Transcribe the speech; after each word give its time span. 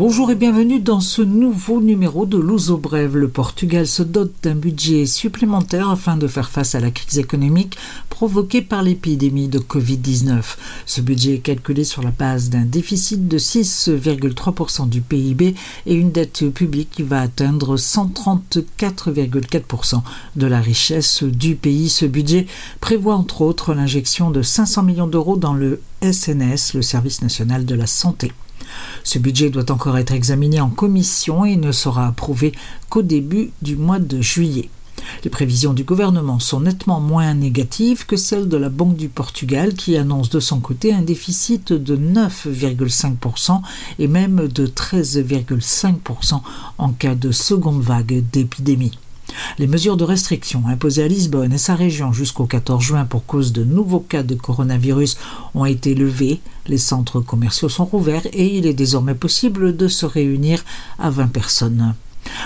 Bonjour 0.00 0.30
et 0.30 0.34
bienvenue 0.34 0.80
dans 0.80 1.00
ce 1.00 1.20
nouveau 1.20 1.82
numéro 1.82 2.24
de 2.24 2.38
Luso 2.38 2.78
Brève. 2.78 3.18
Le 3.18 3.28
Portugal 3.28 3.86
se 3.86 4.02
dote 4.02 4.32
d'un 4.42 4.54
budget 4.54 5.04
supplémentaire 5.04 5.90
afin 5.90 6.16
de 6.16 6.26
faire 6.26 6.48
face 6.48 6.74
à 6.74 6.80
la 6.80 6.90
crise 6.90 7.18
économique 7.18 7.76
provoquée 8.08 8.62
par 8.62 8.82
l'épidémie 8.82 9.48
de 9.48 9.58
Covid-19. 9.58 10.56
Ce 10.86 11.02
budget 11.02 11.34
est 11.34 11.40
calculé 11.40 11.84
sur 11.84 12.02
la 12.02 12.12
base 12.12 12.48
d'un 12.48 12.64
déficit 12.64 13.28
de 13.28 13.38
6,3% 13.38 14.88
du 14.88 15.02
PIB 15.02 15.54
et 15.84 15.94
une 15.94 16.12
dette 16.12 16.48
publique 16.48 16.92
qui 16.92 17.02
va 17.02 17.20
atteindre 17.20 17.76
134,4% 17.76 20.00
de 20.34 20.46
la 20.46 20.62
richesse 20.62 21.24
du 21.24 21.56
pays. 21.56 21.90
Ce 21.90 22.06
budget 22.06 22.46
prévoit 22.80 23.16
entre 23.16 23.42
autres 23.42 23.74
l'injection 23.74 24.30
de 24.30 24.40
500 24.40 24.82
millions 24.82 25.08
d'euros 25.08 25.36
dans 25.36 25.52
le 25.52 25.82
SNS, 26.00 26.72
le 26.72 26.80
Service 26.80 27.20
national 27.20 27.66
de 27.66 27.74
la 27.74 27.86
santé. 27.86 28.32
Ce 29.04 29.18
budget 29.18 29.50
doit 29.50 29.70
encore 29.70 29.98
être 29.98 30.12
examiné 30.12 30.60
en 30.60 30.68
commission 30.68 31.44
et 31.44 31.56
ne 31.56 31.72
sera 31.72 32.06
approuvé 32.06 32.52
qu'au 32.88 33.02
début 33.02 33.50
du 33.62 33.76
mois 33.76 33.98
de 33.98 34.20
juillet. 34.20 34.70
Les 35.24 35.30
prévisions 35.30 35.72
du 35.72 35.84
gouvernement 35.84 36.38
sont 36.38 36.60
nettement 36.60 37.00
moins 37.00 37.34
négatives 37.34 38.06
que 38.06 38.16
celles 38.16 38.48
de 38.48 38.56
la 38.56 38.68
Banque 38.68 38.96
du 38.96 39.08
Portugal 39.08 39.74
qui 39.74 39.96
annonce 39.96 40.30
de 40.30 40.40
son 40.40 40.60
côté 40.60 40.92
un 40.92 41.02
déficit 41.02 41.72
de 41.72 41.96
9,5% 41.96 43.60
et 43.98 44.08
même 44.08 44.48
de 44.48 44.66
13,5% 44.66 46.40
en 46.78 46.88
cas 46.90 47.14
de 47.14 47.32
seconde 47.32 47.82
vague 47.82 48.22
d'épidémie. 48.32 48.98
Les 49.58 49.66
mesures 49.66 49.96
de 49.96 50.04
restriction 50.04 50.62
imposées 50.66 51.02
à 51.02 51.08
Lisbonne 51.08 51.52
et 51.52 51.58
sa 51.58 51.74
région 51.74 52.12
jusqu'au 52.12 52.46
14 52.46 52.82
juin 52.82 53.04
pour 53.04 53.26
cause 53.26 53.52
de 53.52 53.64
nouveaux 53.64 54.00
cas 54.00 54.22
de 54.22 54.34
coronavirus 54.34 55.16
ont 55.54 55.64
été 55.64 55.94
levées, 55.94 56.40
les 56.66 56.78
centres 56.78 57.20
commerciaux 57.20 57.68
sont 57.68 57.84
rouverts 57.84 58.26
et 58.32 58.56
il 58.56 58.66
est 58.66 58.74
désormais 58.74 59.14
possible 59.14 59.76
de 59.76 59.88
se 59.88 60.06
réunir 60.06 60.64
à 60.98 61.10
20 61.10 61.28
personnes. 61.28 61.94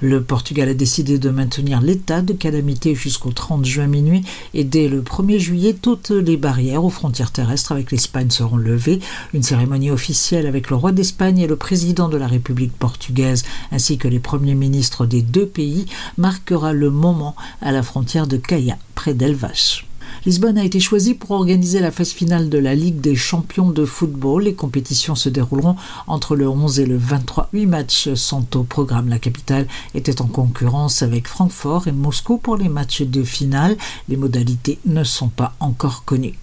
Le 0.00 0.22
Portugal 0.22 0.68
a 0.68 0.74
décidé 0.74 1.18
de 1.18 1.30
maintenir 1.30 1.80
l'état 1.80 2.22
de 2.22 2.32
calamité 2.32 2.94
jusqu'au 2.94 3.32
30 3.32 3.64
juin 3.64 3.86
minuit 3.86 4.24
et 4.54 4.64
dès 4.64 4.88
le 4.88 5.02
1er 5.02 5.38
juillet, 5.38 5.74
toutes 5.74 6.10
les 6.10 6.36
barrières 6.36 6.84
aux 6.84 6.90
frontières 6.90 7.32
terrestres 7.32 7.72
avec 7.72 7.90
l'Espagne 7.90 8.30
seront 8.30 8.56
levées. 8.56 9.00
Une 9.34 9.42
cérémonie 9.42 9.90
officielle 9.90 10.46
avec 10.46 10.70
le 10.70 10.76
roi 10.76 10.92
d'Espagne 10.92 11.38
et 11.38 11.46
le 11.46 11.56
président 11.56 12.08
de 12.08 12.16
la 12.16 12.26
République 12.26 12.72
portugaise 12.72 13.44
ainsi 13.72 13.98
que 13.98 14.08
les 14.08 14.20
premiers 14.20 14.54
ministres 14.54 15.06
des 15.06 15.22
deux 15.22 15.46
pays 15.46 15.86
marquera 16.16 16.72
le 16.72 16.90
moment 16.90 17.34
à 17.60 17.72
la 17.72 17.82
frontière 17.82 18.26
de 18.26 18.36
Caya, 18.36 18.78
près 18.94 19.14
d'Elvas. 19.14 19.87
Lisbonne 20.26 20.58
a 20.58 20.64
été 20.64 20.80
choisie 20.80 21.14
pour 21.14 21.30
organiser 21.30 21.80
la 21.80 21.90
phase 21.90 22.10
finale 22.10 22.48
de 22.48 22.58
la 22.58 22.74
Ligue 22.74 23.00
des 23.00 23.14
champions 23.14 23.70
de 23.70 23.84
football. 23.84 24.44
Les 24.44 24.54
compétitions 24.54 25.14
se 25.14 25.28
dérouleront 25.28 25.76
entre 26.06 26.36
le 26.36 26.48
11 26.48 26.80
et 26.80 26.86
le 26.86 26.96
23. 26.96 27.48
Huit 27.52 27.66
matchs 27.66 28.14
sont 28.14 28.56
au 28.56 28.64
programme. 28.64 29.08
La 29.08 29.18
capitale 29.18 29.66
était 29.94 30.20
en 30.20 30.26
concurrence 30.26 31.02
avec 31.02 31.28
Francfort 31.28 31.88
et 31.88 31.92
Moscou 31.92 32.38
pour 32.38 32.56
les 32.56 32.68
matchs 32.68 33.02
de 33.02 33.22
finale. 33.22 33.76
Les 34.08 34.16
modalités 34.16 34.78
ne 34.86 35.04
sont 35.04 35.28
pas 35.28 35.54
encore 35.60 36.04
connues. 36.04 36.38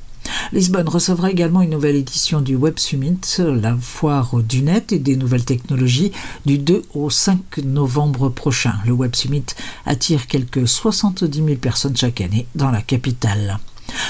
Lisbonne 0.52 0.88
recevra 0.90 1.32
également 1.32 1.62
une 1.62 1.72
nouvelle 1.72 1.96
édition 1.96 2.42
du 2.42 2.56
Web 2.56 2.80
Summit, 2.80 3.20
la 3.40 3.76
foire 3.76 4.42
du 4.42 4.62
net 4.62 4.92
et 4.92 5.00
des 5.00 5.16
nouvelles 5.16 5.46
technologies, 5.46 6.12
du 6.46 6.58
2 6.58 6.84
au 6.94 7.10
5 7.10 7.58
novembre 7.64 8.30
prochain. 8.30 8.74
Le 8.86 8.94
Web 8.94 9.16
Summit 9.16 9.46
attire 9.86 10.28
quelques 10.28 10.68
70 10.68 11.44
000 11.44 11.56
personnes 11.58 11.98
chaque 11.98 12.22
année 12.22 12.48
dans 12.56 12.72
la 12.72 12.82
capitale. 12.82 13.60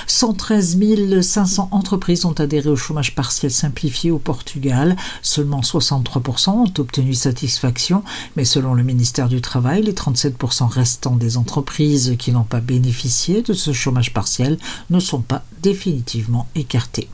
113 0.07 0.77
500 1.21 1.69
entreprises 1.71 2.25
ont 2.25 2.33
adhéré 2.33 2.69
au 2.69 2.75
chômage 2.75 3.15
partiel 3.15 3.51
simplifié 3.51 4.11
au 4.11 4.19
Portugal. 4.19 4.95
Seulement 5.21 5.61
63% 5.61 6.49
ont 6.51 6.73
obtenu 6.77 7.13
satisfaction, 7.13 8.03
mais 8.35 8.45
selon 8.45 8.73
le 8.73 8.83
ministère 8.83 9.29
du 9.29 9.41
Travail, 9.41 9.83
les 9.83 9.93
37% 9.93 10.67
restants 10.67 11.15
des 11.15 11.37
entreprises 11.37 12.15
qui 12.17 12.31
n'ont 12.31 12.43
pas 12.43 12.61
bénéficié 12.61 13.41
de 13.41 13.53
ce 13.53 13.73
chômage 13.73 14.13
partiel 14.13 14.57
ne 14.89 14.99
sont 14.99 15.21
pas 15.21 15.43
définitivement 15.61 16.47
écartés. 16.55 17.09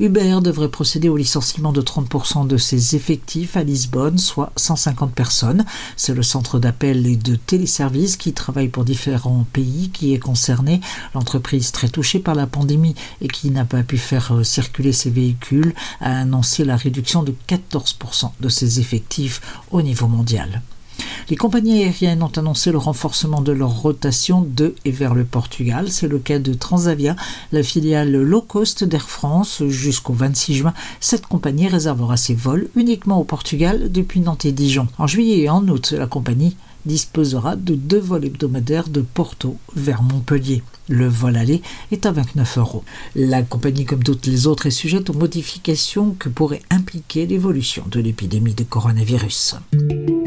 Uber 0.00 0.38
devrait 0.42 0.68
procéder 0.68 1.08
au 1.08 1.16
licenciement 1.16 1.72
de 1.72 1.82
30% 1.82 2.46
de 2.46 2.56
ses 2.56 2.96
effectifs 2.96 3.56
à 3.56 3.64
Lisbonne, 3.64 4.18
soit 4.18 4.52
150 4.56 5.12
personnes. 5.12 5.64
C'est 5.96 6.14
le 6.14 6.22
centre 6.22 6.58
d'appel 6.58 7.06
et 7.06 7.16
de 7.16 7.36
téléservices 7.36 8.16
qui 8.16 8.32
travaille 8.32 8.68
pour 8.68 8.84
différents 8.84 9.46
pays 9.52 9.90
qui 9.92 10.14
est 10.14 10.18
concerné. 10.18 10.80
L'entreprise 11.14 11.72
très 11.72 11.88
touchée 11.88 12.18
par 12.18 12.34
la 12.34 12.46
pandémie 12.46 12.94
et 13.20 13.28
qui 13.28 13.50
n'a 13.50 13.64
pas 13.64 13.82
pu 13.82 13.98
faire 13.98 14.32
euh, 14.32 14.44
circuler 14.44 14.92
ses 14.92 15.10
véhicules 15.10 15.74
a 16.00 16.20
annoncé 16.20 16.64
la 16.64 16.76
réduction 16.76 17.22
de 17.22 17.34
14% 17.48 18.30
de 18.40 18.48
ses 18.48 18.80
effectifs 18.80 19.40
au 19.70 19.82
niveau 19.82 20.08
mondial. 20.08 20.62
Les 21.28 21.34
compagnies 21.34 21.82
aériennes 21.82 22.22
ont 22.22 22.30
annoncé 22.36 22.70
le 22.70 22.78
renforcement 22.78 23.40
de 23.40 23.50
leur 23.50 23.70
rotation 23.70 24.42
de 24.42 24.76
et 24.84 24.92
vers 24.92 25.12
le 25.12 25.24
Portugal. 25.24 25.90
C'est 25.90 26.06
le 26.06 26.20
cas 26.20 26.38
de 26.38 26.54
Transavia, 26.54 27.16
la 27.50 27.64
filiale 27.64 28.12
low 28.12 28.42
cost 28.42 28.84
d'Air 28.84 29.08
France. 29.08 29.64
Jusqu'au 29.66 30.12
26 30.12 30.54
juin, 30.54 30.74
cette 31.00 31.26
compagnie 31.26 31.66
réservera 31.66 32.16
ses 32.16 32.34
vols 32.34 32.68
uniquement 32.76 33.18
au 33.18 33.24
Portugal 33.24 33.90
depuis 33.90 34.20
Nantes 34.20 34.44
et 34.44 34.52
Dijon. 34.52 34.86
En 34.98 35.08
juillet 35.08 35.40
et 35.40 35.50
en 35.50 35.66
août, 35.66 35.94
la 35.98 36.06
compagnie 36.06 36.56
disposera 36.84 37.56
de 37.56 37.74
deux 37.74 37.98
vols 37.98 38.26
hebdomadaires 38.26 38.88
de 38.88 39.00
Porto 39.00 39.56
vers 39.74 40.02
Montpellier. 40.02 40.62
Le 40.88 41.08
vol 41.08 41.36
aller 41.36 41.60
est 41.90 42.06
à 42.06 42.12
29 42.12 42.58
euros. 42.58 42.84
La 43.16 43.42
compagnie, 43.42 43.84
comme 43.84 44.04
toutes 44.04 44.26
les 44.26 44.46
autres, 44.46 44.66
est 44.66 44.70
sujette 44.70 45.10
aux 45.10 45.14
modifications 45.14 46.14
que 46.16 46.28
pourrait 46.28 46.62
impliquer 46.70 47.26
l'évolution 47.26 47.82
de 47.90 47.98
l'épidémie 47.98 48.54
de 48.54 48.62
coronavirus. 48.62 49.56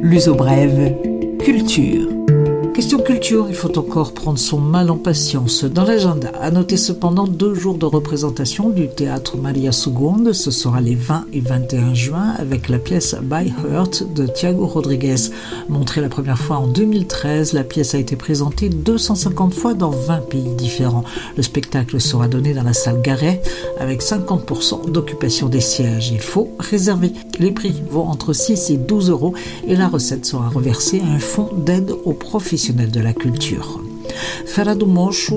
L'uso 0.02 0.34
brève, 0.34 0.96
culture. 1.44 2.08
Question 2.74 3.00
culture, 3.00 3.48
il 3.50 3.56
faut 3.56 3.78
encore 3.78 4.14
prendre 4.14 4.38
son 4.38 4.60
mal 4.60 4.92
en 4.92 4.98
patience. 4.98 5.64
Dans 5.64 5.84
l'agenda, 5.84 6.32
à 6.40 6.52
noter 6.52 6.78
cependant 6.78 7.26
deux 7.26 7.54
jours 7.54 7.78
de 7.78 7.86
représentation 7.86 8.70
du 8.70 8.88
théâtre 8.88 9.38
Maria 9.38 9.72
Seconde. 9.72 10.34
Ce 10.34 10.52
sera 10.52 10.80
les 10.80 10.96
20 10.96 11.26
et 11.34 11.42
21 11.42 11.94
juin 11.94 12.34
avec 12.38 12.70
la 12.70 12.78
pièce 12.78 13.16
By 13.22 13.52
Heart 13.66 14.14
de 14.14 14.28
Thiago 14.28 14.66
Rodriguez. 14.66 15.16
Montrée 15.68 16.02
la 16.02 16.10
première 16.10 16.38
fois 16.38 16.58
en 16.58 16.68
2013, 16.68 17.54
la 17.54 17.64
pièce 17.64 17.96
a 17.96 17.98
été 17.98 18.16
présentée 18.16 18.70
250 18.70 19.54
fois 19.54 19.74
dans 19.74 19.90
20 19.92 20.30
pays 20.30 20.56
différents. 20.56 21.04
Le 21.38 21.44
spectacle 21.44 22.00
sera 22.00 22.28
donné 22.28 22.54
dans 22.54 22.64
la 22.64 22.74
salle 22.74 23.02
Garret 23.02 23.42
avec 23.80 24.02
50% 24.02 24.92
d'occupation 24.92 25.50
des 25.50 25.62
sièges. 25.62 26.12
Il 26.12 26.22
faut 26.22 26.50
réserver. 26.60 27.14
Les 27.40 27.52
prix 27.52 27.74
vont 27.90 28.08
entre 28.08 28.34
6 28.34 28.70
et 28.70 28.78
12 28.78 29.10
euros 29.10 29.34
et 29.68 29.76
la 29.76 29.88
recette 29.88 30.26
sera 30.26 30.50
reversée 30.50 31.02
à 31.02 31.14
un 31.14 31.20
fonds 31.20 31.50
d'aide 31.66 31.94
aux 32.06 32.14
professionnels 32.14 32.59
de 32.68 33.00
la 33.00 33.14
culture. 33.14 33.82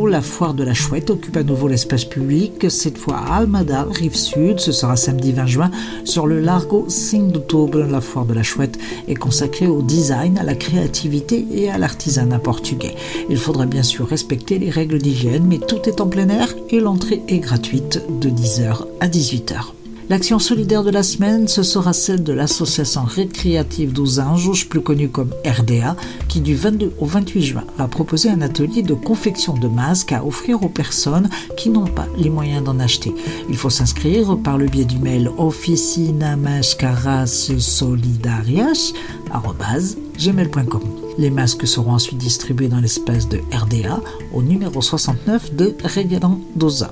La 0.09 0.21
foire 0.21 0.55
de 0.55 0.65
la 0.65 0.75
chouette, 0.75 1.11
occupe 1.11 1.37
à 1.37 1.45
nouveau 1.45 1.69
l'espace 1.69 2.05
public, 2.05 2.69
cette 2.69 2.99
fois 2.99 3.19
à 3.19 3.37
Almada, 3.37 3.87
rive 3.89 4.17
sud. 4.17 4.59
Ce 4.59 4.73
sera 4.73 4.97
samedi 4.97 5.33
20 5.33 5.47
juin 5.47 5.71
sur 6.05 6.27
le 6.27 6.41
Largo 6.41 6.87
5 6.89 7.31
d'octobre. 7.31 7.79
La 7.79 8.01
foire 8.01 8.27
de 8.27 8.35
la 8.35 8.43
chouette 8.43 8.79
est 9.07 9.15
consacrée 9.15 9.69
au 9.69 9.83
design, 9.83 10.37
à 10.37 10.43
la 10.43 10.57
créativité 10.57 11.47
et 11.53 11.71
à 11.71 11.79
l'artisanat 11.79 12.41
portugais. 12.41 12.97
Il 13.31 13.37
faudra 13.37 13.67
bien 13.67 13.85
sûr 13.85 14.09
respecter 14.09 14.59
les 14.59 14.71
règles 14.71 14.99
d'hygiène, 14.99 15.45
mais 15.47 15.59
tout 15.59 15.89
est 15.89 16.01
en 16.01 16.09
plein 16.09 16.29
air 16.29 16.53
et 16.71 16.81
l'entrée 16.81 17.23
est 17.29 17.39
gratuite 17.39 18.03
de 18.21 18.31
10h 18.31 18.87
à 19.01 19.07
18h. 19.07 19.82
L'action 20.13 20.39
solidaire 20.39 20.85
de 20.85 20.91
la 20.91 21.03
semaine, 21.03 21.49
ce 21.49 21.63
sera 21.63 21.95
celle 21.95 22.23
de 22.23 22.35
l'association 22.35 23.05
récréative 23.05 23.95
dos 23.95 24.21
plus 24.69 24.83
connue 24.83 25.09
comme 25.09 25.31
RDA, 25.47 25.97
qui 26.29 26.43
du 26.43 26.55
22 26.55 26.93
au 27.01 27.07
28 27.07 27.41
juin 27.41 27.65
va 27.79 27.89
proposer 27.89 28.29
un 28.29 28.43
atelier 28.43 28.83
de 28.83 28.93
confection 28.93 29.55
de 29.55 29.69
masques 29.69 30.13
à 30.13 30.23
offrir 30.23 30.63
aux 30.63 30.69
personnes 30.69 31.31
qui 31.57 31.71
n'ont 31.71 31.87
pas 31.87 32.07
les 32.19 32.29
moyens 32.29 32.63
d'en 32.63 32.79
acheter. 32.79 33.15
Il 33.49 33.57
faut 33.57 33.71
s'inscrire 33.71 34.37
par 34.37 34.59
le 34.59 34.67
biais 34.67 34.85
du 34.85 34.99
mail 34.99 35.31
gmail.com. 40.19 40.83
Les 41.17 41.31
masques 41.31 41.67
seront 41.67 41.93
ensuite 41.93 42.19
distribués 42.19 42.69
dans 42.69 42.81
l'espace 42.81 43.31
de 43.31 43.39
RDA 43.51 43.99
au 44.35 44.43
numéro 44.43 44.83
69 44.83 45.55
de 45.55 45.75
Révélant 45.83 46.39
dos. 46.55 46.85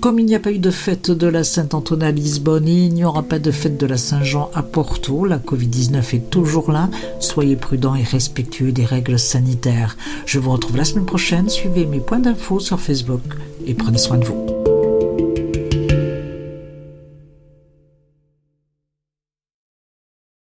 Comme 0.00 0.18
il 0.18 0.26
n'y 0.26 0.34
a 0.34 0.40
pas 0.40 0.52
eu 0.52 0.58
de 0.58 0.70
fête 0.70 1.10
de 1.10 1.26
la 1.26 1.44
Sainte-Antoine 1.44 2.02
à 2.02 2.10
Lisbonne 2.10 2.68
il 2.68 2.94
n'y 2.94 3.04
aura 3.04 3.22
pas 3.22 3.38
de 3.38 3.50
fête 3.50 3.78
de 3.78 3.86
la 3.86 3.96
Saint-Jean 3.96 4.50
à 4.54 4.62
Porto, 4.62 5.24
la 5.24 5.38
Covid-19 5.38 6.16
est 6.16 6.30
toujours 6.30 6.70
là. 6.70 6.88
Soyez 7.20 7.56
prudents 7.56 7.94
et 7.94 8.02
respectueux 8.02 8.72
des 8.72 8.84
règles 8.84 9.18
sanitaires. 9.18 9.96
Je 10.26 10.38
vous 10.38 10.52
retrouve 10.52 10.76
la 10.76 10.84
semaine 10.84 11.06
prochaine. 11.06 11.48
Suivez 11.48 11.86
mes 11.86 12.00
points 12.00 12.20
d'infos 12.20 12.60
sur 12.60 12.80
Facebook 12.80 13.22
et 13.66 13.74
prenez 13.74 13.98
soin 13.98 14.18
de 14.18 14.24
vous. 14.24 14.51